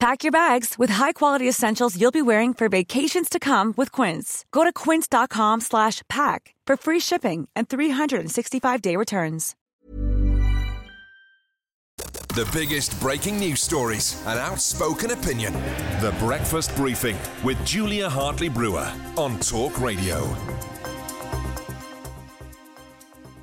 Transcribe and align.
Pack 0.00 0.24
your 0.24 0.32
bags 0.32 0.78
with 0.78 0.88
high-quality 0.88 1.46
essentials 1.46 2.00
you'll 2.00 2.10
be 2.10 2.22
wearing 2.22 2.54
for 2.54 2.70
vacations 2.70 3.28
to 3.28 3.38
come 3.38 3.74
with 3.76 3.92
Quince. 3.92 4.46
Go 4.50 4.64
to 4.64 4.72
quince.com 4.72 5.60
slash 5.60 6.00
pack 6.08 6.54
for 6.66 6.78
free 6.78 7.00
shipping 7.00 7.48
and 7.54 7.68
365-day 7.68 8.96
returns. 8.96 9.54
The 12.34 12.48
biggest 12.50 12.98
breaking 12.98 13.38
news 13.38 13.60
stories 13.60 14.22
and 14.24 14.38
outspoken 14.38 15.10
opinion. 15.10 15.52
The 16.00 16.14
Breakfast 16.18 16.74
Briefing 16.76 17.18
with 17.44 17.62
Julia 17.66 18.08
Hartley 18.08 18.48
Brewer 18.48 18.90
on 19.18 19.38
Talk 19.40 19.78
Radio. 19.82 20.34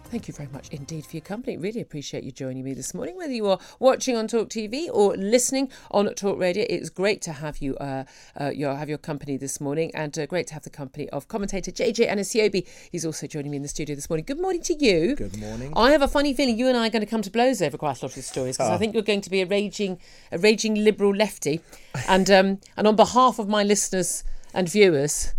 Thank 0.09 0.29
you 0.29 0.33
very 0.33 0.47
much 0.53 0.69
indeed 0.69 1.05
for 1.05 1.17
your 1.17 1.21
company. 1.21 1.57
Really 1.57 1.81
appreciate 1.81 2.23
you 2.23 2.31
joining 2.31 2.63
me 2.63 2.73
this 2.73 2.93
morning. 2.93 3.17
Whether 3.17 3.33
you 3.33 3.45
are 3.47 3.59
watching 3.77 4.15
on 4.15 4.27
Talk 4.29 4.47
TV 4.49 4.87
or 4.91 5.17
listening 5.17 5.69
on 5.91 6.11
Talk 6.15 6.39
Radio, 6.39 6.65
it's 6.69 6.89
great 6.89 7.21
to 7.23 7.33
have 7.33 7.57
you 7.57 7.75
uh, 7.75 8.05
uh, 8.39 8.49
your, 8.49 8.73
have 8.75 8.87
your 8.87 8.97
company 8.99 9.35
this 9.35 9.59
morning, 9.59 9.91
and 9.93 10.17
uh, 10.17 10.25
great 10.25 10.47
to 10.47 10.53
have 10.53 10.63
the 10.63 10.69
company 10.69 11.09
of 11.09 11.27
commentator 11.27 11.71
JJ 11.71 12.09
Anisiobi. 12.09 12.65
He's 12.89 13.05
also 13.05 13.27
joining 13.27 13.51
me 13.51 13.57
in 13.57 13.63
the 13.63 13.69
studio 13.69 13.95
this 13.97 14.09
morning. 14.09 14.23
Good 14.25 14.39
morning 14.39 14.61
to 14.63 14.73
you. 14.75 15.15
Good 15.17 15.37
morning. 15.39 15.73
I 15.75 15.91
have 15.91 16.01
a 16.01 16.07
funny 16.07 16.33
feeling 16.33 16.57
you 16.57 16.67
and 16.69 16.77
I 16.77 16.87
are 16.87 16.89
going 16.89 17.01
to 17.03 17.09
come 17.09 17.21
to 17.23 17.29
blows 17.29 17.61
over 17.61 17.77
quite 17.77 18.01
a 18.01 18.05
lot 18.05 18.15
of 18.15 18.23
stories 18.23 18.55
because 18.57 18.69
I 18.71 18.75
Ah. 18.75 18.77
think 18.77 18.93
you're 18.93 19.03
going 19.03 19.21
to 19.21 19.29
be 19.29 19.41
a 19.41 19.45
raging, 19.45 19.99
a 20.31 20.37
raging 20.37 20.75
liberal 20.75 21.13
lefty, 21.13 21.59
and 22.07 22.31
um, 22.31 22.59
and 22.77 22.87
on 22.87 22.95
behalf 22.95 23.39
of 23.39 23.49
my 23.49 23.61
listeners 23.63 24.23
and 24.53 24.69
viewers. 24.69 25.33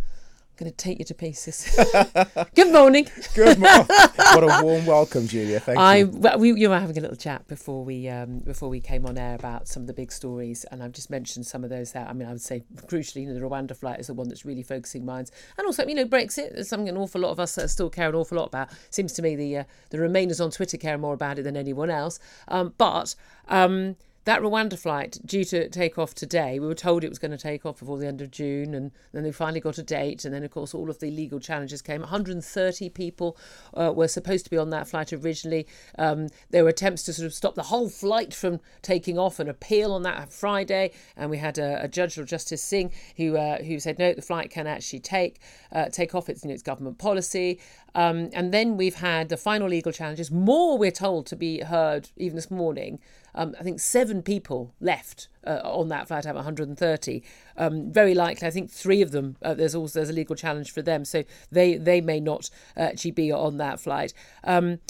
Going 0.59 0.73
to 0.73 0.77
take 0.77 0.99
you 0.99 1.05
to 1.05 1.15
pieces. 1.15 1.73
Good 2.57 2.73
morning. 2.73 3.07
Good 3.37 3.61
morning. 3.61 3.87
what 3.87 4.43
a 4.43 4.61
warm 4.65 4.87
welcome, 4.87 5.29
Julia. 5.29 5.61
Thank 5.61 5.79
I 5.79 5.99
you. 5.99 6.09
well, 6.09 6.37
we 6.37 6.53
you 6.53 6.69
were 6.69 6.81
having 6.81 6.99
a 6.99 7.01
little 7.01 7.17
chat 7.17 7.47
before 7.47 7.85
we 7.85 8.09
um, 8.09 8.41
before 8.41 8.69
we 8.69 8.81
came 8.81 9.07
on 9.07 9.17
air 9.19 9.37
about 9.37 9.69
some 9.69 9.85
of 9.85 9.87
the 9.87 9.93
big 9.93 10.11
stories, 10.11 10.65
and 10.73 10.83
I've 10.83 10.91
just 10.91 11.11
mentioned 11.11 11.47
some 11.47 11.63
of 11.63 11.71
those. 11.71 11.93
That 11.93 12.09
I 12.09 12.13
mean, 12.13 12.27
I 12.27 12.33
would 12.33 12.41
say 12.41 12.65
crucially, 12.89 13.23
you 13.23 13.29
know, 13.29 13.35
the 13.35 13.41
Rwanda 13.41 13.77
flight 13.77 14.01
is 14.01 14.09
the 14.09 14.15
one 14.15 14.29
that's 14.29 14.45
really 14.45 14.65
focusing 14.65 15.05
minds, 15.05 15.31
and 15.57 15.65
also 15.65 15.87
you 15.87 15.95
know 15.95 16.05
Brexit 16.05 16.59
is 16.59 16.69
something 16.69 16.89
an 16.89 16.97
awful 16.97 17.21
lot 17.21 17.31
of 17.31 17.39
us 17.39 17.57
still 17.67 17.89
care 17.89 18.09
an 18.09 18.17
awful 18.17 18.37
lot 18.37 18.49
about. 18.49 18.69
Seems 18.91 19.13
to 19.13 19.23
me 19.23 19.37
the 19.37 19.59
uh, 19.59 19.65
the 19.91 19.99
Remainers 19.99 20.45
on 20.45 20.51
Twitter 20.51 20.77
care 20.77 20.99
more 20.99 21.15
about 21.15 21.39
it 21.39 21.45
than 21.45 21.57
anyone 21.57 21.89
else. 21.89 22.19
Um, 22.49 22.75
but 22.79 23.15
um, 23.47 23.95
that 24.29 24.43
Rwanda 24.43 24.79
flight 24.79 25.19
due 25.25 25.43
to 25.45 25.71
take 25.71 25.99
off 25.99 26.15
today, 26.15 26.59
we 26.59 26.67
were 26.67 26.75
told 26.75 27.03
it 27.03 27.09
was 27.09 27.19
going 27.19 27.31
to 27.31 27.39
take 27.39 27.65
off 27.65 27.79
before 27.79 27.97
the 27.97 28.07
end 28.07 28.21
of 28.21 28.31
June, 28.31 28.75
and 28.75 28.91
then 29.13 29.23
they 29.23 29.33
finally 29.33 29.59
got 29.59 29.79
a 29.79 29.83
date, 29.83 30.27
and 30.27 30.35
then 30.35 30.45
of 30.45 30.51
course 30.51 30.75
all 30.75 30.91
of 30.91 30.99
the 30.99 31.11
legal 31.11 31.41
challenges 31.41 31.81
came. 31.81 32.03
130 32.03 32.91
people 32.91 33.39
uh, 33.73 33.91
were 33.91 34.07
supposed 34.07 34.45
to 34.45 34.51
be 34.51 34.59
on 34.59 34.69
that 34.69 34.87
flight 34.87 35.15
originally. 35.15 35.67
Um, 35.99 36.29
there 36.51 36.63
were 36.63 36.69
attempts 36.69 37.05
to 37.05 37.15
sort 37.15 37.25
of 37.25 37.33
stop 37.33 37.55
the 37.55 37.63
whole 37.63 37.89
flight 37.89 38.35
from 38.35 38.61
taking 38.83 39.19
off, 39.19 39.41
an 39.41 39.49
appeal 39.49 39.93
on 39.93 40.03
that 40.03 40.31
Friday, 40.31 40.91
and 41.17 41.31
we 41.31 41.39
had 41.39 41.57
a, 41.57 41.85
a 41.85 41.89
judge, 41.89 42.19
or 42.19 42.25
Justice 42.27 42.63
Singh, 42.63 42.93
who 43.17 43.39
uh, 43.39 43.63
who 43.63 43.81
said 43.81 43.99
no, 43.99 44.13
the 44.13 44.21
flight 44.21 44.51
can 44.51 44.67
actually 44.67 45.01
take 45.01 45.41
uh, 45.73 45.87
take 45.89 46.15
off. 46.15 46.29
It's 46.29 46.45
you 46.45 46.49
know, 46.49 46.55
it's 46.55 46.63
government 46.63 46.99
policy. 46.99 47.61
Um, 47.95 48.31
and 48.33 48.53
then 48.53 48.77
we've 48.77 48.97
had 48.97 49.29
the 49.29 49.37
final 49.37 49.69
legal 49.69 49.93
challenges. 49.93 50.31
More, 50.31 50.79
we're 50.79 50.91
told, 50.91 51.27
to 51.27 51.37
be 51.37 51.61
heard 51.61 52.11
even 52.17 52.37
this 52.37 52.51
morning. 52.51 52.99
Um, 53.35 53.55
I 53.59 53.63
think 53.63 53.81
seven 53.81 54.23
people 54.23 54.75
left 54.81 55.29
uh, 55.47 55.61
on 55.65 55.89
that 55.89 56.09
flight 56.09 56.27
out 56.27 56.31
of 56.31 56.37
130. 56.37 57.23
Um, 57.57 57.93
very 57.93 58.15
likely, 58.15 58.47
I 58.47 58.51
think 58.51 58.71
three 58.71 59.03
of 59.03 59.11
them. 59.11 59.37
Uh, 59.43 59.55
there's 59.55 59.75
also 59.75 59.99
there's 59.99 60.11
a 60.11 60.15
legal 60.15 60.37
challenge 60.37 60.73
for 60.73 60.83
them, 60.83 61.05
so 61.05 61.25
they 61.51 61.77
they 61.77 62.01
may 62.01 62.21
not 62.21 62.51
uh, 62.77 62.81
actually 62.81 63.13
be 63.13 63.33
on 63.33 63.57
that 63.59 63.81
flight. 63.81 64.13
Um, 64.45 64.81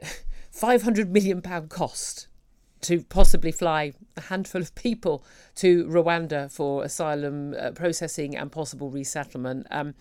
500 0.50 1.10
million 1.10 1.42
pound 1.42 1.68
cost 1.68 2.28
to 2.82 3.02
possibly 3.02 3.52
fly 3.52 3.92
a 4.16 4.20
handful 4.22 4.60
of 4.60 4.74
people 4.74 5.24
to 5.56 5.84
Rwanda 5.86 6.50
for 6.50 6.84
asylum 6.84 7.54
uh, 7.58 7.70
processing 7.72 8.36
and 8.36 8.52
possible 8.52 8.90
resettlement. 8.90 9.66
Um, 9.70 9.94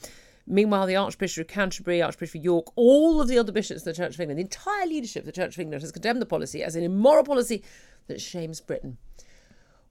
meanwhile, 0.48 0.86
the 0.86 0.96
Archbishop 0.96 1.42
of 1.42 1.54
Canterbury, 1.54 2.02
Archbishop 2.02 2.36
of 2.36 2.44
York, 2.44 2.68
all 2.76 3.22
of 3.22 3.28
the 3.28 3.38
other 3.38 3.52
bishops 3.52 3.82
of 3.82 3.86
the 3.86 3.94
Church 3.94 4.16
of 4.16 4.22
England, 4.22 4.40
the 4.40 4.44
entire 4.44 4.86
leadership 4.86 5.22
of 5.22 5.26
the 5.26 5.32
Church 5.32 5.56
of 5.56 5.60
England 5.60 5.82
has 5.82 5.92
condemned 5.92 6.22
the 6.22 6.26
policy 6.26 6.64
as 6.64 6.76
an 6.76 6.84
immoral 6.84 7.24
policy 7.24 7.64
that 8.08 8.22
shames 8.22 8.62
Britain. 8.62 8.98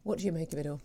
What 0.03 0.19
do 0.19 0.27
you 0.27 0.33
make 0.33 0.53
of 0.53 0.59
it 0.59 0.67
all? 0.67 0.81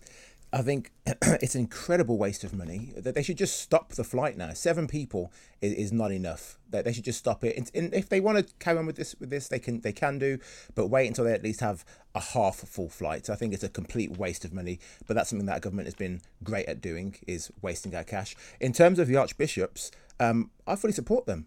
I 0.52 0.62
think 0.62 0.90
it's 1.06 1.54
an 1.54 1.60
incredible 1.60 2.18
waste 2.18 2.42
of 2.42 2.52
money. 2.52 2.92
That 2.96 3.14
they 3.14 3.22
should 3.22 3.38
just 3.38 3.60
stop 3.60 3.92
the 3.92 4.02
flight 4.02 4.36
now. 4.36 4.52
Seven 4.52 4.88
people 4.88 5.32
is, 5.60 5.72
is 5.74 5.92
not 5.92 6.10
enough. 6.10 6.58
That 6.70 6.84
they 6.84 6.92
should 6.92 7.04
just 7.04 7.20
stop 7.20 7.44
it. 7.44 7.56
And, 7.56 7.70
and 7.74 7.94
if 7.94 8.08
they 8.08 8.18
want 8.20 8.38
to 8.38 8.54
carry 8.58 8.78
on 8.78 8.86
with 8.86 8.96
this, 8.96 9.14
with 9.20 9.30
this, 9.30 9.46
they 9.48 9.60
can 9.60 9.80
they 9.82 9.92
can 9.92 10.18
do. 10.18 10.38
But 10.74 10.88
wait 10.88 11.06
until 11.06 11.24
they 11.24 11.32
at 11.32 11.44
least 11.44 11.60
have 11.60 11.84
a 12.14 12.20
half 12.20 12.56
full 12.56 12.88
flight. 12.88 13.30
I 13.30 13.36
think 13.36 13.54
it's 13.54 13.62
a 13.62 13.68
complete 13.68 14.16
waste 14.16 14.44
of 14.44 14.52
money. 14.52 14.80
But 15.06 15.14
that's 15.14 15.30
something 15.30 15.46
that 15.46 15.54
our 15.54 15.60
government 15.60 15.86
has 15.86 15.94
been 15.94 16.20
great 16.42 16.66
at 16.66 16.80
doing 16.80 17.14
is 17.28 17.52
wasting 17.62 17.94
our 17.94 18.04
cash. 18.04 18.34
In 18.60 18.72
terms 18.72 18.98
of 18.98 19.06
the 19.06 19.16
archbishops, 19.16 19.92
um, 20.18 20.50
I 20.66 20.74
fully 20.74 20.92
support 20.92 21.26
them. 21.26 21.46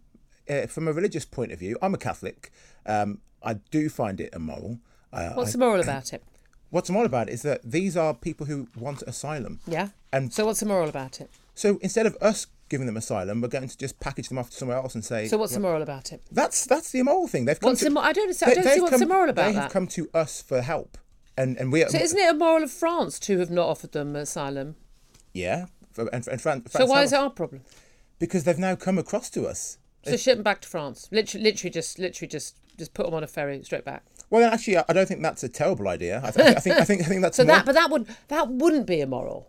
Uh, 0.49 0.67
from 0.67 0.87
a 0.87 0.93
religious 0.93 1.25
point 1.25 1.51
of 1.51 1.59
view, 1.59 1.77
I'm 1.81 1.93
a 1.93 1.97
Catholic. 1.97 2.51
Um, 2.85 3.19
I 3.41 3.55
do 3.55 3.89
find 3.89 4.19
it 4.21 4.33
immoral. 4.33 4.79
Uh, 5.11 5.31
What's 5.33 5.49
I- 5.49 5.53
the 5.53 5.57
moral 5.57 5.81
about 5.81 6.13
it? 6.13 6.23
What's 6.73 6.89
moral 6.89 7.05
about 7.05 7.29
it 7.29 7.33
is 7.33 7.43
that 7.43 7.61
these 7.63 7.95
are 7.95 8.15
people 8.15 8.47
who 8.47 8.67
want 8.75 9.03
asylum. 9.03 9.59
Yeah. 9.67 9.89
And 10.11 10.33
So 10.33 10.45
what's 10.47 10.59
the 10.59 10.65
moral 10.65 10.89
about 10.89 11.21
it? 11.21 11.29
so 11.53 11.77
instead 11.83 12.07
of 12.07 12.17
us 12.19 12.47
giving 12.67 12.87
them 12.87 12.97
asylum, 12.97 13.41
we're 13.41 13.47
going 13.47 13.67
to 13.69 13.77
just 13.77 13.99
package 13.99 14.27
them 14.29 14.39
off 14.39 14.49
to 14.49 14.55
somewhere 14.57 14.77
else 14.77 14.95
and 14.95 15.05
say. 15.05 15.27
So 15.27 15.37
what's 15.37 15.53
the 15.53 15.59
moral 15.59 15.83
about 15.83 16.11
it? 16.11 16.23
That's 16.31 16.65
that's 16.65 16.89
the 16.91 16.97
immoral 16.99 17.27
thing. 17.27 17.45
They've 17.45 17.59
come 17.59 17.69
What's 17.69 17.81
to, 17.81 17.87
immo- 17.87 18.01
I 18.01 18.11
don't 18.11 18.23
understand- 18.23 18.53
I 18.53 18.55
don't 18.55 18.73
see 18.73 18.79
what's 18.81 18.91
come- 18.93 19.03
immoral 19.03 19.29
about 19.29 19.45
They 19.45 19.51
that. 19.53 19.61
have 19.63 19.71
come 19.71 19.85
to 19.89 20.09
us 20.15 20.41
for 20.41 20.61
help, 20.61 20.97
and 21.37 21.55
and 21.59 21.71
we. 21.71 21.85
So 21.87 21.99
isn't 21.99 22.17
it 22.17 22.27
immoral 22.29 22.63
of 22.63 22.71
France 22.71 23.19
to 23.19 23.37
have 23.37 23.51
not 23.51 23.67
offered 23.67 23.91
them 23.91 24.15
asylum? 24.15 24.75
Yeah, 25.31 25.67
and, 25.95 26.27
and 26.27 26.41
Fran, 26.41 26.65
So 26.71 26.87
why 26.87 27.03
is 27.03 27.13
it 27.13 27.17
our 27.19 27.29
problem? 27.29 27.61
Because 28.17 28.45
they've 28.45 28.57
now 28.57 28.75
come 28.75 28.97
across 28.97 29.29
to 29.31 29.45
us. 29.45 29.77
So 30.05 30.17
ship 30.17 30.37
them 30.37 30.43
back 30.43 30.61
to 30.61 30.67
France. 30.67 31.07
Literally, 31.11 31.43
literally 31.43 31.69
just, 31.71 31.97
literally 31.99 32.27
just, 32.27 32.57
just 32.77 32.93
put 32.93 33.05
them 33.05 33.13
on 33.15 33.23
a 33.23 33.27
ferry 33.27 33.61
straight 33.63 33.85
back. 33.85 34.03
Well, 34.29 34.51
actually, 34.51 34.77
I 34.77 34.93
don't 34.93 35.07
think 35.07 35.21
that's 35.21 35.43
a 35.43 35.49
terrible 35.49 35.87
idea. 35.87 36.21
I, 36.23 36.31
th- 36.31 36.57
I 36.57 36.59
think 36.59 36.75
I 36.77 36.83
think 36.83 37.01
I 37.01 37.05
think 37.05 37.21
that's 37.21 37.37
So 37.41 37.43
more- 37.43 37.55
that, 37.55 37.65
but 37.65 37.75
that 37.75 37.89
would, 37.91 38.07
that 38.29 38.47
wouldn't 38.49 38.87
be 38.87 39.01
immoral. 39.01 39.47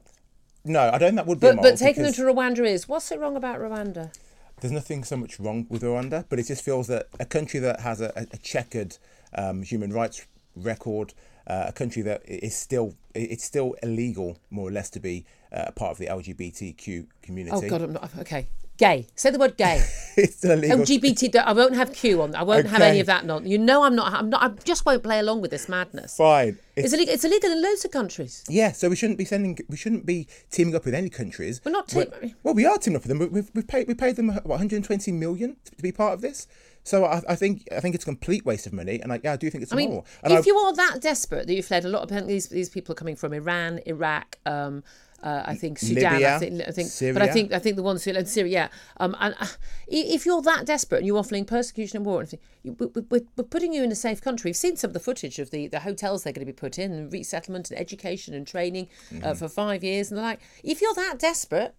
no, 0.65 0.81
I 0.81 0.99
don't 0.99 1.09
think 1.11 1.17
that 1.17 1.27
would 1.27 1.41
be 1.41 1.47
But, 1.47 1.53
immoral 1.55 1.71
but 1.73 1.79
taking 1.79 2.03
them 2.03 2.13
to 2.15 2.23
Rwanda 2.23 2.67
is. 2.67 2.89
What's 2.89 3.07
so 3.07 3.17
wrong 3.17 3.37
about 3.37 3.59
Rwanda? 3.61 4.13
there's 4.61 4.73
nothing 4.73 5.05
so 5.05 5.17
much 5.17 5.39
wrong 5.41 5.67
with 5.69 5.83
Rwanda, 5.83 6.25
but 6.29 6.39
it 6.39 6.45
just 6.47 6.65
feels 6.65 6.87
that 6.87 7.09
a 7.21 7.25
country 7.25 7.61
that 7.61 7.81
has 7.81 8.01
a, 8.01 8.13
a 8.33 8.37
checkered 8.39 8.97
um, 9.35 9.63
human 9.63 9.93
rights 9.93 10.27
record, 10.57 11.13
uh, 11.47 11.65
a 11.69 11.73
country 11.73 12.03
that 12.03 12.23
is 12.27 12.55
still 12.57 12.95
it's 13.15 13.45
still 13.45 13.75
illegal 13.83 14.39
more 14.51 14.69
or 14.69 14.73
less 14.73 14.89
to 14.91 15.01
be 15.01 15.25
uh, 15.53 15.65
a 15.67 15.73
part 15.73 15.91
of 15.93 15.99
the 15.99 16.07
LGBTQ 16.07 17.07
community. 17.23 17.67
Oh 17.67 17.69
God, 17.69 17.83
I'm 17.83 17.93
not 17.95 18.11
okay. 18.21 18.47
Gay. 18.77 19.07
Say 19.15 19.31
the 19.31 19.39
word 19.39 19.57
gay. 19.57 19.85
it's 20.17 20.45
illegal. 20.45 20.79
LGBT. 20.81 21.37
I 21.37 21.53
won't 21.53 21.77
have 21.77 21.93
Q 21.93 22.23
on. 22.23 22.35
I 22.35 22.43
won't 22.43 22.67
have 22.67 22.81
any 22.81 22.99
of 22.99 23.07
that. 23.07 23.25
Non. 23.25 23.47
You 23.47 23.57
know, 23.57 23.85
I'm 23.85 23.95
not. 23.95 24.13
I'm 24.13 24.29
not. 24.31 24.43
I 24.43 24.49
just 24.65 24.85
won't 24.85 25.03
play 25.05 25.21
along 25.21 25.43
with 25.43 25.53
this 25.53 25.69
madness. 25.69 26.17
Fine. 26.17 26.59
It's, 26.75 26.93
illegal. 26.93 27.15
It's 27.15 27.25
illegal 27.25 27.53
in 27.53 27.63
loads 27.63 27.85
of 27.85 27.93
countries. 27.93 28.43
Yeah, 28.49 28.73
so 28.73 28.89
we 28.89 28.97
shouldn't 28.97 29.19
be 29.19 29.25
sending. 29.25 29.57
We 29.69 29.77
shouldn't 29.77 30.07
be 30.07 30.27
teaming 30.51 30.75
up 30.75 30.85
with 30.85 30.95
any 30.95 31.09
countries. 31.09 31.61
We're 31.65 31.71
not 31.71 31.93
Well- 31.95 32.07
team- 32.07 32.35
Well, 32.43 32.55
we 32.55 32.67
are 32.67 32.77
teaming 32.79 32.97
up 32.97 33.03
with 33.03 33.09
them. 33.11 33.19
We- 33.21 33.27
We've, 33.35 33.51
we've 33.55 33.67
paid. 33.69 33.87
We 33.87 33.95
paid 33.95 34.17
them 34.17 34.29
what 34.29 34.47
120 34.47 35.13
million 35.13 35.57
to, 35.65 35.71
to 35.77 35.83
be 35.83 35.93
part 35.93 36.13
of 36.15 36.21
this. 36.21 36.49
So 36.83 37.05
I, 37.07 37.23
I 37.29 37.35
think 37.37 37.67
I 37.75 37.81
think 37.81 37.95
it's 37.95 38.05
a 38.05 38.07
complete 38.07 38.45
waste 38.45 38.67
of 38.67 38.73
money, 38.73 39.01
and 39.01 39.13
I, 39.13 39.21
yeah, 39.23 39.33
I 39.33 39.37
do 39.37 39.49
think 39.51 39.63
it's 39.63 39.73
I 39.73 39.77
mean, 39.77 39.89
immoral. 39.91 40.07
And 40.25 40.33
if 40.33 40.41
I- 40.41 40.43
you 40.47 40.57
are 40.57 40.75
that 40.75 40.99
desperate 41.01 41.47
that 41.47 41.55
you 41.55 41.63
fled, 41.63 41.85
a 41.85 41.89
lot 41.89 42.11
of 42.11 42.27
these 42.27 42.49
these 42.49 42.69
people 42.69 42.93
are 42.93 42.97
coming 42.97 43.17
from 43.17 43.33
Iran, 43.33 43.81
Iraq, 43.87 44.39
um, 44.47 44.83
Uh, 45.23 45.43
I 45.47 45.55
think 45.55 45.79
Sudan. 45.79 46.13
Libya, 46.13 46.37
I 46.37 46.39
think, 46.39 46.63
I 46.69 46.71
think, 46.71 46.89
Syria. 46.91 47.15
but 47.15 47.23
I 47.23 47.29
think 47.29 47.53
I 47.53 47.59
think 47.59 47.77
the 47.77 47.83
ones 47.83 48.05
who 48.05 48.11
and 48.11 48.29
Syria. 48.29 48.51
Yeah. 48.53 48.69
Um, 48.99 49.17
and 49.21 49.35
uh, 49.41 49.47
if 49.89 50.27
you're 50.27 50.43
that 50.43 50.67
desperate 50.67 50.99
and 50.99 51.07
you 51.07 51.17
are 51.17 51.25
fleeing 51.25 51.47
persecution 51.47 51.97
and 51.99 52.05
war, 52.07 52.21
and 52.21 52.29
everything, 52.29 52.41
you, 52.63 52.73
we, 52.79 53.03
we, 53.09 53.21
we're 53.37 53.45
putting 53.45 53.73
you 53.73 53.83
in 53.83 53.91
a 53.91 53.95
safe 53.95 54.21
country. 54.21 54.51
We've 54.51 54.57
seen 54.57 54.77
some 54.77 54.91
of 54.91 54.95
the 54.95 55.01
footage 55.01 55.39
of 55.39 55.51
the, 55.51 55.67
the 55.69 55.81
hotels 55.81 56.25
they're 56.25 56.35
going 56.35 56.47
to 56.47 56.53
be 56.53 56.57
put 56.57 56.79
in, 56.79 56.93
and 56.93 57.11
resettlement 57.13 57.71
and 57.71 57.81
education 57.81 58.35
and 58.35 58.47
training 58.47 58.89
Mm-hmm. 59.11 59.25
uh, 59.25 59.35
for 59.35 59.49
five 59.49 59.83
years 59.83 60.11
and 60.11 60.19
the 60.19 60.23
like. 60.23 60.41
If 60.63 60.83
you're 60.83 60.95
that 60.95 61.19
desperate, 61.19 61.75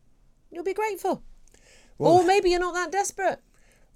you'll 0.51 0.63
be 0.63 0.73
grateful. 0.73 1.21
or 1.99 2.23
maybe 2.23 2.49
you're 2.49 2.59
not 2.59 2.73
that 2.73 2.91
desperate. 2.91 3.39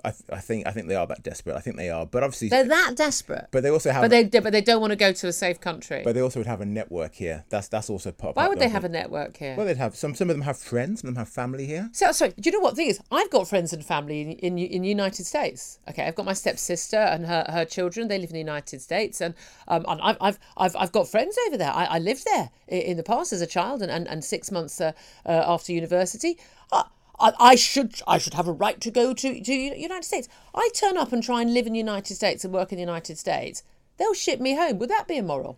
I, 0.03 0.11
th- 0.11 0.23
I 0.31 0.39
think 0.39 0.65
I 0.67 0.71
think 0.71 0.87
they 0.87 0.95
are 0.95 1.05
that 1.07 1.23
desperate. 1.23 1.55
I 1.55 1.59
think 1.59 1.75
they 1.77 1.89
are, 1.89 2.05
but 2.05 2.23
obviously, 2.23 2.49
They're 2.49 2.63
that 2.67 2.93
desperate. 2.95 3.47
but 3.51 3.63
they 3.63 3.69
also 3.69 3.91
have. 3.91 4.01
But 4.03 4.11
they 4.11 4.23
but 4.39 4.51
they 4.51 4.61
don't 4.61 4.81
want 4.81 4.91
to 4.91 4.95
go 4.97 5.11
to 5.11 5.27
a 5.27 5.33
safe 5.33 5.59
country. 5.59 6.01
but 6.03 6.15
they 6.15 6.21
also 6.21 6.39
would 6.39 6.47
have 6.47 6.61
a 6.61 6.65
network 6.65 7.15
here. 7.15 7.45
That's 7.49 7.67
that's 7.67 7.89
also 7.89 8.11
part. 8.11 8.35
Why 8.35 8.47
would 8.47 8.59
they 8.59 8.69
have 8.69 8.83
a 8.83 8.89
network 8.89 9.37
here? 9.37 9.55
Well, 9.57 9.65
they'd 9.65 9.77
have 9.77 9.95
some. 9.95 10.15
Some 10.15 10.29
of 10.29 10.35
them 10.35 10.43
have 10.43 10.57
friends. 10.57 11.01
Some 11.01 11.09
of 11.09 11.15
them 11.15 11.19
have 11.19 11.29
family 11.29 11.65
here. 11.65 11.89
So 11.93 12.11
sorry. 12.11 12.33
Do 12.39 12.49
you 12.49 12.53
know 12.53 12.59
what 12.63 12.75
thing 12.75 12.87
is? 12.89 12.99
I've 13.11 13.29
got 13.29 13.47
friends 13.47 13.73
and 13.73 13.83
family 13.85 14.21
in 14.21 14.31
in, 14.31 14.57
in 14.57 14.83
United 14.83 15.25
States. 15.25 15.79
Okay, 15.89 16.03
I've 16.05 16.15
got 16.15 16.25
my 16.25 16.33
stepsister 16.33 16.97
and 16.97 17.25
her, 17.25 17.45
her 17.49 17.65
children. 17.65 18.07
They 18.07 18.19
live 18.19 18.29
in 18.29 18.33
the 18.33 18.39
United 18.39 18.81
States, 18.81 19.21
and 19.21 19.33
um, 19.67 19.85
and 19.87 20.01
I've 20.01 20.17
I've 20.21 20.39
I've, 20.57 20.75
I've 20.75 20.91
got 20.91 21.07
friends 21.07 21.35
over 21.47 21.57
there. 21.57 21.71
I, 21.71 21.85
I 21.85 21.99
lived 21.99 22.25
there 22.25 22.49
i- 22.71 22.75
in 22.75 22.97
the 22.97 23.03
past 23.03 23.33
as 23.33 23.41
a 23.41 23.47
child, 23.47 23.81
and 23.81 23.91
and, 23.91 24.07
and 24.07 24.23
six 24.23 24.51
months 24.51 24.79
uh, 24.79 24.91
uh, 25.25 25.43
after 25.45 25.71
university. 25.73 26.37
I, 27.19 27.33
I, 27.39 27.55
should 27.55 28.01
I 28.07 28.17
should 28.17 28.33
have 28.33 28.47
a 28.47 28.51
right 28.51 28.79
to 28.81 28.91
go 28.91 29.13
to 29.13 29.41
to 29.41 29.53
United 29.53 30.05
States. 30.05 30.27
I 30.55 30.69
turn 30.73 30.97
up 30.97 31.11
and 31.11 31.21
try 31.21 31.41
and 31.41 31.53
live 31.53 31.67
in 31.67 31.73
the 31.73 31.79
United 31.79 32.15
States 32.15 32.43
and 32.43 32.53
work 32.53 32.71
in 32.71 32.77
the 32.77 32.83
United 32.83 33.17
States. 33.17 33.63
They'll 33.97 34.13
ship 34.13 34.39
me 34.39 34.55
home. 34.55 34.79
Would 34.79 34.89
that 34.89 35.07
be 35.07 35.17
immoral? 35.17 35.57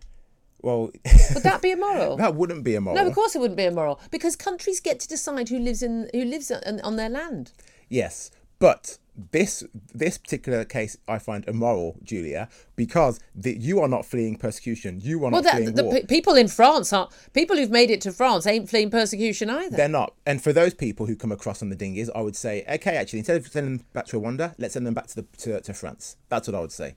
Well, 0.62 0.90
Would 1.34 1.42
that 1.42 1.60
be 1.60 1.72
immoral? 1.72 2.16
that 2.18 2.34
wouldn't 2.36 2.64
be 2.64 2.76
immoral. 2.76 3.00
No, 3.00 3.06
of 3.06 3.14
course 3.14 3.34
it 3.34 3.40
wouldn't 3.40 3.56
be 3.56 3.64
immoral 3.64 4.00
because 4.10 4.36
countries 4.36 4.80
get 4.80 5.00
to 5.00 5.08
decide 5.08 5.48
who 5.48 5.58
lives 5.58 5.82
in 5.82 6.08
who 6.12 6.24
lives 6.24 6.50
on, 6.50 6.80
on 6.80 6.96
their 6.96 7.08
land. 7.08 7.52
Yes, 7.88 8.30
but 8.62 8.98
this 9.30 9.64
this 9.92 10.16
particular 10.16 10.64
case 10.64 10.96
I 11.08 11.18
find 11.18 11.44
immoral, 11.46 11.96
Julia, 12.02 12.48
because 12.76 13.18
the, 13.34 13.52
you 13.58 13.80
are 13.80 13.88
not 13.88 14.06
fleeing 14.06 14.36
persecution. 14.36 15.00
You 15.02 15.18
are 15.24 15.30
Well, 15.30 15.42
not 15.42 15.52
fleeing 15.52 15.74
the 15.74 15.84
war. 15.84 15.94
pe- 15.94 16.06
people 16.06 16.34
in 16.34 16.46
France 16.46 16.92
are 16.92 17.08
people 17.34 17.56
who've 17.56 17.70
made 17.70 17.90
it 17.90 18.00
to 18.02 18.12
France 18.12 18.46
ain't 18.46 18.70
fleeing 18.70 18.88
persecution 18.90 19.50
either. 19.50 19.76
They're 19.76 19.88
not. 19.88 20.14
And 20.24 20.40
for 20.40 20.52
those 20.52 20.74
people 20.74 21.06
who 21.06 21.16
come 21.16 21.32
across 21.32 21.60
on 21.60 21.70
the 21.70 21.76
dinghies, 21.76 22.08
I 22.14 22.20
would 22.20 22.36
say, 22.36 22.64
okay, 22.76 22.96
actually, 22.96 23.18
instead 23.18 23.36
of 23.36 23.48
sending 23.48 23.78
them 23.78 23.86
back 23.92 24.06
to 24.06 24.20
Rwanda, 24.20 24.54
let's 24.58 24.74
send 24.74 24.86
them 24.86 24.94
back 24.94 25.08
to 25.08 25.16
the 25.16 25.26
to, 25.38 25.60
to 25.60 25.74
France. 25.74 26.16
That's 26.28 26.46
what 26.46 26.54
I 26.54 26.60
would 26.60 26.72
say. 26.72 26.94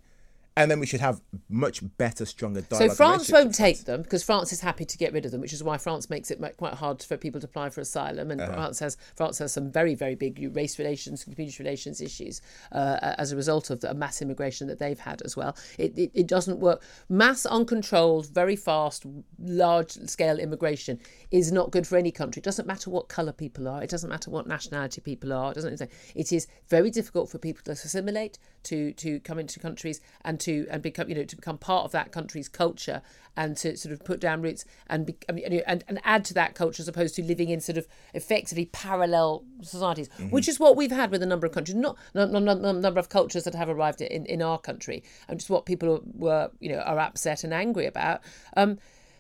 And 0.58 0.72
then 0.72 0.80
we 0.80 0.86
should 0.86 1.02
have 1.02 1.22
much 1.50 1.82
better, 1.98 2.26
stronger 2.26 2.62
dialogue. 2.62 2.92
so. 2.92 2.96
France 2.96 3.30
won't 3.30 3.54
take 3.54 3.84
them 3.84 4.04
because 4.04 4.24
France 4.24 4.54
is 4.54 4.62
happy 4.62 4.86
to 4.86 4.98
get 4.98 5.12
rid 5.12 5.26
of 5.26 5.32
them, 5.32 5.42
which 5.42 5.52
is 5.52 5.62
why 5.62 5.78
France 5.78 6.10
makes 6.10 6.32
it 6.32 6.40
quite 6.56 6.76
hard 6.76 7.04
for 7.04 7.18
people 7.18 7.42
to 7.42 7.46
apply 7.46 7.70
for 7.70 7.82
asylum. 7.82 8.32
Uh-huh. 8.32 8.42
And 8.42 8.54
France 8.54 8.80
has 8.80 8.96
France 9.18 9.40
has 9.40 9.52
some 9.52 9.70
very 9.70 9.96
very 9.96 10.16
big 10.16 10.56
race 10.56 10.80
relations, 10.80 11.26
and 11.26 11.36
community 11.36 11.62
relations 11.62 12.00
issues 12.00 12.42
uh, 12.72 13.16
as 13.18 13.34
a 13.34 13.36
result 13.36 13.70
of 13.70 13.82
the 13.82 13.94
mass 13.94 14.22
immigration 14.22 14.68
that 14.68 14.80
they've 14.80 15.00
had 15.00 15.22
as 15.24 15.36
well. 15.36 15.58
It, 15.78 15.98
it 15.98 16.12
it 16.14 16.28
doesn't 16.28 16.60
work. 16.60 16.82
Mass 17.10 17.46
uncontrolled, 17.46 18.30
very 18.30 18.56
fast, 18.56 19.06
large 19.38 19.92
scale 20.10 20.40
immigration 20.40 21.02
is 21.32 21.52
not 21.52 21.72
good 21.72 21.86
for 21.86 21.98
any 21.98 22.12
country. 22.12 22.40
It 22.40 22.46
doesn't 22.46 22.66
matter 22.66 22.90
what 22.90 23.10
colour 23.10 23.34
people 23.34 23.68
are. 23.68 23.84
It 23.84 23.90
doesn't 23.90 24.10
matter 24.10 24.32
what 24.32 24.48
nationality 24.48 25.02
people 25.02 25.34
are. 25.34 25.52
It 25.52 25.56
doesn't. 25.56 25.82
It 26.16 26.32
is 26.32 26.48
very 26.70 26.92
difficult 26.92 27.30
for 27.30 27.40
people 27.40 27.62
to 27.66 27.72
assimilate, 27.72 28.40
to 28.64 28.94
to 28.94 29.20
come 29.20 29.38
into 29.38 29.60
countries 29.60 30.00
and 30.24 30.40
to 30.40 30.45
and 30.48 30.82
become 30.82 31.10
you 31.10 31.16
know 31.16 31.24
to 31.24 31.36
become 31.36 31.58
part 31.58 31.86
of 31.86 31.92
that 31.92 32.12
country's 32.12 32.50
culture 32.50 33.02
and 33.38 33.58
to 33.58 33.76
sort 33.76 33.92
of 33.92 34.04
put 34.06 34.20
down 34.20 34.42
roots 34.42 34.64
and 34.88 35.06
be, 35.06 35.18
I 35.28 35.34
mean, 35.34 35.62
and, 35.68 35.84
and 35.88 36.00
add 36.04 36.24
to 36.26 36.34
that 36.36 36.56
culture 36.56 36.82
as 36.82 36.88
opposed 36.88 37.16
to 37.16 37.24
living 37.24 37.50
in 37.50 37.60
sort 37.60 37.78
of 37.78 37.88
effectively 38.14 38.68
parallel 38.68 39.44
societies, 39.62 40.10
which 40.30 40.48
is 40.48 40.60
what 40.60 40.78
we've 40.78 40.92
had 40.92 41.12
with 41.12 41.22
a 41.22 41.26
number 41.26 41.46
of 41.46 41.52
countries, 41.52 41.76
not 41.76 41.98
not- 42.14 42.32
number 42.32 43.00
of 43.00 43.10
cultures 43.10 43.44
that 43.44 43.56
have 43.56 43.70
arrived 43.70 44.02
in, 44.02 44.26
in 44.26 44.42
our 44.42 44.58
country, 44.58 45.04
and 45.28 45.40
just 45.40 45.50
what 45.50 45.66
people 45.66 46.02
were 46.14 46.50
you 46.60 46.70
know 46.70 46.80
are 46.80 47.00
upset 47.00 47.44
and 47.44 47.54
angry 47.54 47.86
about. 47.86 48.22
Um, 48.56 48.78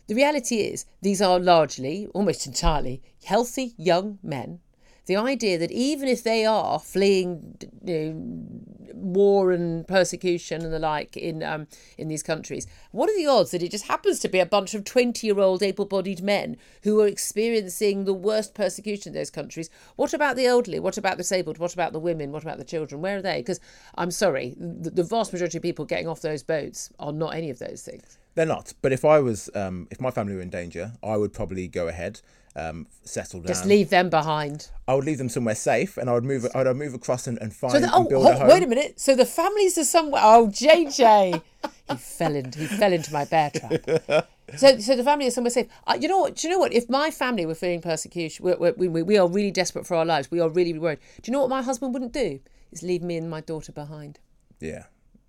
the 0.08 0.16
reality 0.16 0.58
is 0.58 0.86
these 1.02 1.22
are 1.22 1.40
largely, 1.40 2.08
almost 2.14 2.46
entirely, 2.52 3.02
healthy 3.24 3.74
young 3.78 4.20
men. 4.22 4.60
The 5.06 5.18
idea 5.18 5.58
that 5.58 5.72
even 5.72 6.08
if 6.08 6.24
they 6.24 6.46
are 6.46 6.80
fleeing 6.80 7.58
you 7.84 7.94
know, 7.94 8.94
war 8.94 9.52
and 9.52 9.88
persecution 9.88 10.64
and 10.64 10.74
the 10.74 10.80
like 10.80 11.16
in 11.16 11.44
um, 11.44 11.68
in 11.98 12.08
these 12.08 12.24
countries, 12.24 12.66
what 12.92 13.10
are 13.10 13.16
the 13.16 13.28
odds 13.28 13.52
that 13.52 13.62
it 13.62 13.70
just 13.70 13.86
happens 13.86 14.20
to 14.20 14.30
be 14.30 14.40
a 14.40 14.46
bunch 14.46 14.74
of 14.74 14.84
twenty-year-old 14.84 15.62
able-bodied 15.62 16.24
men 16.24 16.58
who 16.84 17.00
are 17.02 17.08
experiencing 17.08 18.06
the 18.06 18.14
worst 18.14 18.56
persecution 18.56 19.12
in 19.12 19.20
those 19.20 19.30
countries? 19.30 19.70
What 19.96 20.14
about 20.14 20.38
the 20.38 20.46
elderly? 20.46 20.80
What 20.80 20.98
about 20.98 21.18
the 21.18 21.24
disabled? 21.24 21.58
What 21.58 21.74
about 21.74 21.92
the 21.92 22.00
women? 22.00 22.32
What 22.32 22.44
about 22.44 22.58
the 22.58 22.64
children? 22.64 23.02
Where 23.02 23.18
are 23.18 23.22
they? 23.22 23.40
Because 23.40 23.60
I'm 23.96 24.12
sorry, 24.12 24.56
the, 24.58 24.90
the 24.90 25.04
vast 25.04 25.34
majority 25.34 25.58
of 25.58 25.64
people 25.64 25.86
getting 25.86 26.08
off 26.08 26.22
those 26.22 26.44
boats 26.44 26.92
are 27.00 27.12
not 27.12 27.36
any 27.36 27.50
of 27.50 27.60
those 27.60 27.82
things. 27.82 28.18
They're 28.36 28.46
not. 28.46 28.74
But 28.82 28.92
if 28.92 29.06
I 29.06 29.20
was, 29.20 29.50
um, 29.56 29.88
if 29.92 30.02
my 30.02 30.12
family 30.12 30.36
were 30.36 30.42
in 30.42 30.50
danger, 30.50 30.94
I 31.04 31.18
would 31.18 31.32
probably 31.32 31.68
go 31.68 31.88
ahead, 31.88 32.22
um, 32.56 32.88
settle 33.04 33.42
down. 33.42 33.48
Just 33.48 33.66
leave 33.66 33.90
them 33.90 34.10
behind. 34.10 34.70
I 34.88 34.96
would 34.96 35.06
leave 35.06 35.18
them 35.18 35.30
somewhere 35.30 35.56
safe, 35.56 35.98
and 35.98 36.10
I 36.10 36.14
would 36.14 36.24
move. 36.24 36.46
I 36.56 36.64
would 36.64 36.78
move 36.78 36.94
across 36.94 37.28
and, 37.28 37.38
and 37.40 37.54
find 37.54 37.74
So 37.74 37.80
the, 37.80 37.86
and 37.88 38.08
oh, 38.12 38.16
a 38.16 38.30
oh 38.30 38.34
home. 38.34 38.48
wait 38.48 38.64
a 38.64 38.68
minute. 38.68 39.00
So 39.00 39.16
the 39.16 39.26
families 39.26 39.78
are 39.78 39.84
somewhere. 39.84 40.22
Oh, 40.24 40.48
JJ, 40.48 41.42
he 41.90 41.98
fell 41.98 42.36
into 42.36 42.60
he 42.60 42.68
fell 42.68 42.94
into 42.94 43.12
my 43.12 43.26
bear 43.26 43.52
trap. 43.52 44.28
So, 44.58 44.78
so 44.78 44.96
the 44.96 45.04
family 45.04 45.26
is 45.26 45.34
somewhere 45.34 45.52
safe. 45.52 45.68
Uh, 45.88 45.98
you 46.00 46.08
know 46.08 46.20
what? 46.20 46.36
Do 46.36 46.48
you 46.48 46.54
know 46.54 46.60
what? 46.60 46.72
If 46.72 46.90
my 46.90 47.10
family 47.10 47.46
were 47.46 47.56
feeling 47.56 47.82
persecution, 47.82 48.46
we, 48.46 48.72
we, 48.78 48.88
we, 48.88 49.02
we 49.02 49.18
are 49.18 49.28
really 49.28 49.52
desperate 49.52 49.88
for 49.88 49.96
our 49.96 50.06
lives. 50.06 50.30
We 50.30 50.40
are 50.40 50.50
really 50.50 50.78
worried. 50.78 51.00
Do 51.22 51.30
you 51.30 51.34
know 51.34 51.42
what 51.42 51.50
my 51.50 51.64
husband 51.64 51.94
wouldn't 51.94 52.14
do? 52.14 52.40
Is 52.72 52.84
leave 52.84 53.02
me 53.02 53.18
and 53.18 53.30
my 53.30 53.42
daughter 53.42 53.72
behind. 53.72 54.20
Yeah. 54.60 54.84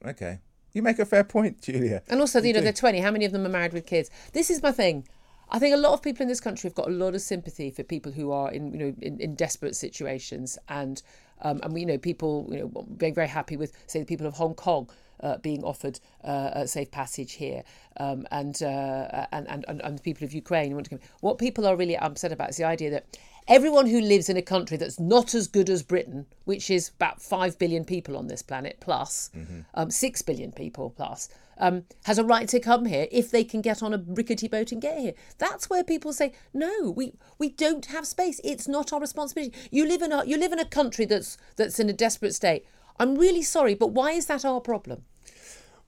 Okay. 0.05 0.41
You 0.73 0.83
make 0.83 0.99
a 0.99 1.07
fair 1.07 1.25
point, 1.25 1.63
Julia. 1.63 2.03
And 2.09 2.21
also, 2.21 2.43
you 2.43 2.53
know, 2.53 2.61
they're 2.61 2.73
20. 2.73 3.01
How 3.01 3.11
many 3.11 3.25
of 3.25 3.33
them 3.33 3.47
are 3.47 3.51
married 3.51 3.73
with 3.73 3.87
kids? 3.87 4.11
This 4.35 4.51
is 4.51 4.63
my 4.63 4.73
thing. 4.73 5.09
I 5.51 5.59
think 5.59 5.75
a 5.75 5.79
lot 5.79 5.93
of 5.93 6.03
people 6.03 6.23
in 6.23 6.29
this 6.29 6.41
country 6.41 6.69
have 6.69 6.75
got 6.75 6.89
a 6.89 6.93
lot 6.93 7.15
of 7.15 7.21
sympathy 7.21 7.71
for 7.71 7.83
people 7.85 8.13
who 8.13 8.33
are 8.33 8.51
in, 8.51 8.73
you 8.73 8.79
know, 8.79 8.95
in, 9.01 9.21
in 9.21 9.35
desperate 9.35 9.77
situations, 9.77 10.59
and 10.69 11.03
um, 11.43 11.61
and 11.63 11.73
we, 11.73 11.81
you 11.81 11.87
know, 11.87 11.99
people, 11.99 12.49
you 12.51 12.59
know, 12.59 12.83
being 12.97 13.15
very 13.15 13.29
happy 13.29 13.57
with, 13.57 13.73
say, 13.87 14.01
the 14.01 14.07
people 14.07 14.27
of 14.27 14.35
Hong 14.35 14.55
Kong 14.55 14.89
uh, 15.21 15.39
being 15.39 15.63
offered 15.65 16.01
uh, 16.25 16.51
a 16.53 16.67
safe 16.67 16.91
passage 16.91 17.35
here, 17.35 17.63
um, 17.99 18.27
and, 18.31 18.63
uh, 18.63 19.27
and 19.33 19.49
and 19.49 19.65
and 19.69 19.81
and 19.83 19.99
the 19.99 20.03
people 20.03 20.25
of 20.25 20.33
Ukraine 20.33 20.75
want 20.75 20.87
to 20.87 20.91
come. 20.91 21.01
What 21.21 21.39
people 21.39 21.67
are 21.67 21.77
really 21.77 21.97
upset 21.97 22.33
about 22.33 22.51
is 22.51 22.57
the 22.57 22.65
idea 22.65 22.91
that 22.91 23.19
everyone 23.49 23.87
who 23.87 24.01
lives 24.01 24.29
in 24.29 24.37
a 24.37 24.43
country 24.43 24.77
that's 24.77 24.99
not 24.99 25.35
as 25.35 25.47
good 25.47 25.71
as 25.71 25.83
Britain, 25.83 26.27
which 26.45 26.71
is 26.71 26.91
about 26.97 27.23
5 27.23 27.59
billion 27.59 27.85
people 27.85 28.17
on 28.17 28.27
this 28.27 28.43
planet, 28.43 28.79
plus, 28.81 29.31
um, 29.75 29.91
6 29.91 30.23
billion 30.23 30.53
people 30.53 30.91
plus, 30.91 31.29
um, 31.59 31.85
has 32.05 32.19
a 32.19 32.25
right 32.25 32.49
to 32.49 32.61
come 32.61 32.87
here 32.87 33.07
if 33.11 33.31
they 33.31 33.45
can 33.45 33.61
get 33.61 33.83
on 33.83 33.95
a 33.95 34.03
rickety 34.07 34.49
boat 34.49 34.73
and 34.73 34.83
get 34.83 34.99
here. 34.99 35.15
That's 35.39 35.71
where 35.71 35.85
people 35.85 36.13
say, 36.13 36.33
no, 36.53 36.91
we, 36.91 37.15
we 37.39 37.49
don't 37.49 37.87
have 37.87 38.07
space. 38.07 38.41
It's 38.45 38.69
not 38.69 38.93
our 38.93 39.01
responsibility. 39.01 39.57
You 39.71 39.87
live 39.87 40.03
in 40.03 40.13
a, 40.13 40.25
you 40.25 40.39
live 40.39 40.53
in 40.53 40.59
a 40.59 40.65
country 40.65 41.05
that's, 41.05 41.37
that's 41.57 41.79
in 41.79 41.89
a 41.89 41.93
desperate 41.93 42.35
state. 42.35 42.67
I'm 42.99 43.17
really 43.17 43.43
sorry, 43.43 43.75
but 43.75 43.89
why 43.89 44.13
is 44.13 44.27
that 44.27 44.45
our 44.45 44.61
problem? 44.61 45.05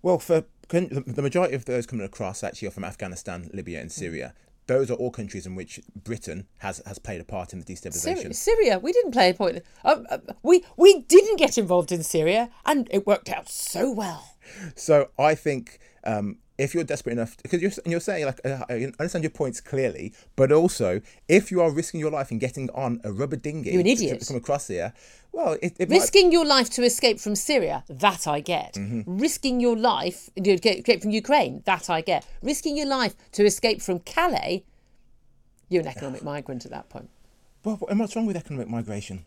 Well, 0.02 0.18
for 0.18 0.44
the 0.68 1.22
majority 1.22 1.54
of 1.54 1.64
those 1.64 1.86
coming 1.86 2.04
across 2.04 2.44
actually 2.44 2.68
are 2.68 2.72
from 2.72 2.84
Afghanistan, 2.84 3.50
Libya, 3.52 3.80
and 3.80 3.90
Syria. 3.90 4.34
Those 4.66 4.90
are 4.90 4.94
all 4.94 5.10
countries 5.10 5.46
in 5.46 5.54
which 5.54 5.80
Britain 6.04 6.46
has, 6.58 6.82
has 6.84 6.98
played 6.98 7.22
a 7.22 7.24
part 7.24 7.54
in 7.54 7.58
the 7.58 7.64
destabilization. 7.64 8.34
Syria, 8.34 8.34
Syria, 8.34 8.78
we 8.78 8.92
didn't 8.92 9.12
play 9.12 9.30
a 9.30 9.34
point. 9.34 9.62
Um, 9.82 10.06
uh, 10.10 10.18
we 10.42 10.62
we 10.76 11.00
didn't 11.00 11.36
get 11.36 11.56
involved 11.56 11.90
in 11.90 12.02
Syria, 12.02 12.50
and 12.66 12.86
it 12.90 13.06
worked 13.06 13.30
out 13.30 13.48
so 13.48 13.90
well. 13.90 14.36
So 14.74 15.10
I 15.18 15.34
think 15.34 15.78
um, 16.04 16.38
if 16.58 16.74
you're 16.74 16.84
desperate 16.84 17.12
enough, 17.12 17.36
because 17.42 17.62
you're, 17.62 17.70
and 17.84 17.90
you're 17.90 18.00
saying 18.00 18.26
like 18.26 18.40
uh, 18.44 18.64
I 18.68 18.74
understand 18.98 19.24
your 19.24 19.30
points 19.30 19.60
clearly, 19.60 20.12
but 20.36 20.50
also 20.52 21.00
if 21.28 21.50
you 21.50 21.60
are 21.60 21.70
risking 21.70 22.00
your 22.00 22.10
life 22.10 22.30
and 22.30 22.40
getting 22.40 22.68
on 22.70 23.00
a 23.04 23.12
rubber 23.12 23.36
dinghy, 23.36 23.70
You're 23.70 23.80
an 23.80 23.86
to- 23.86 23.92
idiot. 23.92 24.20
to 24.20 24.26
come 24.26 24.36
across 24.36 24.68
here. 24.68 24.92
Well, 25.30 25.56
it, 25.62 25.76
it 25.78 25.88
might, 25.90 25.96
Risking 26.00 26.32
your 26.32 26.46
life 26.46 26.70
to 26.70 26.82
escape 26.82 27.20
from 27.20 27.36
Syria, 27.36 27.84
that 27.88 28.26
I 28.26 28.40
get. 28.40 28.74
Mm-hmm. 28.74 29.18
Risking 29.18 29.60
your 29.60 29.76
life 29.76 30.30
to 30.42 30.50
escape 30.50 31.02
from 31.02 31.10
Ukraine, 31.10 31.62
that 31.66 31.90
I 31.90 32.00
get. 32.00 32.26
Risking 32.42 32.76
your 32.76 32.86
life 32.86 33.14
to 33.32 33.44
escape 33.44 33.82
from 33.82 34.00
Calais, 34.00 34.64
you're 35.68 35.82
an 35.82 35.88
economic 35.88 36.24
migrant 36.24 36.64
at 36.64 36.70
that 36.72 36.88
point. 36.88 37.10
Well, 37.62 37.78
and 37.90 38.00
what's 38.00 38.16
wrong 38.16 38.24
with 38.26 38.36
economic 38.36 38.68
migration? 38.68 39.26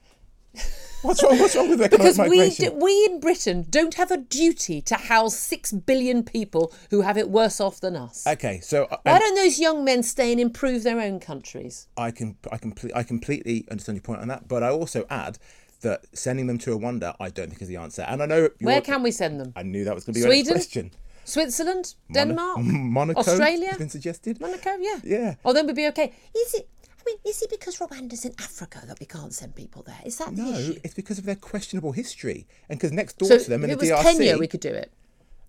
What's 1.02 1.24
wrong? 1.24 1.40
What's 1.40 1.56
wrong 1.56 1.70
with 1.70 1.82
economic 1.82 2.16
Because 2.16 2.30
we, 2.30 2.38
migration? 2.38 2.66
d- 2.66 2.84
we 2.84 3.06
in 3.06 3.20
Britain 3.20 3.66
don't 3.70 3.96
have 3.96 4.12
a 4.12 4.18
duty 4.18 4.82
to 4.82 4.96
house 4.96 5.36
six 5.36 5.72
billion 5.72 6.24
people 6.24 6.72
who 6.92 7.02
have 7.02 7.18
it 7.18 7.30
worse 7.30 7.60
off 7.60 7.80
than 7.82 7.96
us. 7.96 8.26
okay, 8.28 8.60
so 8.62 8.86
uh, 8.86 8.98
Why 9.04 9.20
don't 9.20 9.36
those 9.36 9.60
young 9.60 9.84
men 9.84 10.04
stay 10.04 10.32
and 10.32 10.40
improve 10.40 10.84
their 10.84 11.00
own 11.00 11.20
countries? 11.20 11.88
I 11.98 12.12
can 12.12 12.38
I 12.52 12.58
complete 12.58 12.94
I 12.96 13.04
completely 13.04 13.66
understand 13.72 13.96
your 13.98 14.04
point 14.04 14.22
on 14.22 14.28
that, 14.28 14.48
but 14.48 14.62
I 14.64 14.70
also 14.70 15.06
add 15.10 15.38
that 15.82 16.06
sending 16.14 16.46
them 16.46 16.60
to 16.60 16.78
Rwanda, 16.78 17.16
I 17.20 17.30
don't 17.30 17.50
think 17.50 17.62
is 17.62 17.68
the 17.68 17.78
answer. 17.78 18.04
And 18.04 18.22
I 18.22 18.28
know 18.28 18.50
Where 18.60 18.82
can 18.82 19.02
we 19.02 19.10
send 19.12 19.40
them? 19.40 19.54
I 19.56 19.64
knew 19.64 19.84
that 19.86 19.96
was 19.96 20.04
going 20.06 20.14
to 20.14 20.20
be 20.20 20.26
Sweden? 20.26 20.54
question. 20.54 20.92
Switzerland? 21.24 21.96
Mono- 22.10 22.26
Denmark? 22.26 22.58
Monaco 22.62 23.20
Australia? 23.22 23.70
has 23.70 23.78
been 23.78 23.90
suggested. 23.90 24.40
Monaco, 24.42 24.76
yeah. 24.80 25.00
Yeah. 25.04 25.36
Oh, 25.46 25.54
then 25.54 25.66
we'd 25.68 25.76
be 25.76 25.88
okay. 25.88 26.14
Is 26.36 26.54
it? 26.56 26.68
I 27.12 27.16
mean, 27.16 27.20
is 27.26 27.42
it 27.42 27.50
because 27.50 27.78
Rwanda's 27.78 28.26
in 28.26 28.34
Africa 28.40 28.82
that 28.88 29.00
we 29.00 29.06
can't 29.06 29.34
send 29.34 29.56
people 29.56 29.84
there? 29.84 30.00
Is 30.06 30.18
that 30.18 30.36
the 30.36 30.42
No, 30.44 30.52
issue? 30.58 30.80
it's 30.84 30.94
because 30.94 31.18
of 31.18 31.26
their 31.26 31.36
questionable 31.36 31.92
history, 31.92 32.48
and 32.70 32.80
because 32.80 32.92
next 32.92 33.18
door 33.18 33.28
So 33.28 33.38
to 33.40 33.50
them 33.50 33.64
in 33.64 33.72
it 33.72 33.80
the 33.80 33.92
was 33.92 34.00
DRC, 34.00 34.04
Kenya, 34.04 34.38
we 34.38 34.48
could 34.48 34.60
do 34.62 34.70
it. 34.70 34.92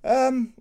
um, 0.05 0.55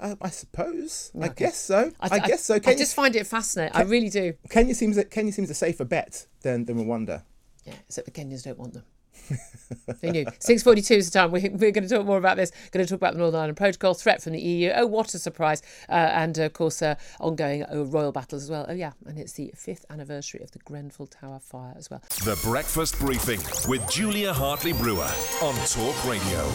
I, 0.00 0.16
I 0.20 0.30
suppose. 0.30 1.10
I 1.20 1.28
guess 1.28 1.56
so. 1.56 1.92
I, 2.00 2.18
guess 2.18 2.44
so. 2.44 2.56
I 2.56 2.58
Kenya, 2.58 2.78
just 2.78 2.94
find 2.94 3.14
it 3.16 3.26
fascinating. 3.26 3.74
I 3.76 3.82
really 3.82 4.10
do. 4.10 4.34
Kenya 4.50 4.74
seems 4.74 5.02
Kenya 5.10 5.32
seems 5.32 5.48
a 5.50 5.54
safer 5.54 5.84
bet 5.84 6.26
than 6.42 6.64
than 6.64 6.76
Rwanda. 6.84 7.22
Yeah, 7.64 7.74
except 7.88 8.04
the 8.06 8.10
Kenyans 8.10 8.42
don't 8.44 8.58
want 8.58 8.74
them. 8.74 8.84
Who 10.02 10.10
knew? 10.10 10.24
6.42 10.24 10.96
is 10.96 11.10
the 11.10 11.18
time. 11.18 11.30
We, 11.32 11.48
we're 11.48 11.72
going 11.72 11.86
to 11.86 11.88
talk 11.88 12.06
more 12.06 12.18
about 12.18 12.36
this. 12.36 12.52
Going 12.70 12.84
to 12.84 12.88
talk 12.88 12.98
about 12.98 13.14
the 13.14 13.18
Northern 13.18 13.40
Ireland 13.40 13.56
Protocol, 13.56 13.94
threat 13.94 14.22
from 14.22 14.32
the 14.32 14.40
EU. 14.40 14.72
Oh, 14.74 14.86
what 14.86 15.14
a 15.14 15.18
surprise. 15.18 15.62
Uh, 15.88 15.92
and, 15.92 16.38
of 16.38 16.52
course, 16.52 16.82
uh, 16.82 16.94
ongoing 17.20 17.64
uh, 17.64 17.84
royal 17.84 18.12
battles 18.12 18.44
as 18.44 18.50
well. 18.50 18.66
Oh, 18.68 18.72
yeah. 18.72 18.92
And 19.06 19.18
it's 19.18 19.32
the 19.32 19.52
fifth 19.54 19.84
anniversary 19.90 20.42
of 20.42 20.52
the 20.52 20.58
Grenfell 20.60 21.06
Tower 21.06 21.40
fire 21.40 21.74
as 21.76 21.90
well. 21.90 22.02
The 22.24 22.38
Breakfast 22.42 22.98
Briefing 22.98 23.40
with 23.68 23.88
Julia 23.90 24.32
Hartley 24.32 24.72
Brewer 24.72 25.10
on 25.42 25.54
Talk 25.66 26.04
Radio. 26.04 26.48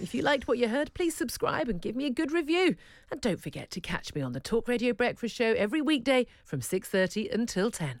If 0.00 0.14
you 0.14 0.22
liked 0.22 0.48
what 0.48 0.56
you 0.56 0.68
heard, 0.68 0.94
please 0.94 1.14
subscribe 1.14 1.68
and 1.68 1.80
give 1.80 1.94
me 1.94 2.06
a 2.06 2.10
good 2.10 2.32
review. 2.32 2.76
And 3.10 3.20
don't 3.20 3.40
forget 3.40 3.70
to 3.72 3.80
catch 3.80 4.14
me 4.14 4.22
on 4.22 4.32
the 4.32 4.40
Talk 4.40 4.66
Radio 4.66 4.94
Breakfast 4.94 5.34
Show 5.34 5.52
every 5.52 5.82
weekday 5.82 6.26
from 6.44 6.60
6.30 6.60 7.32
until 7.32 7.70
10. 7.70 8.00